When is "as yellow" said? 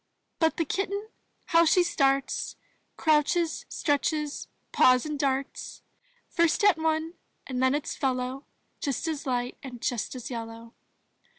10.15-10.73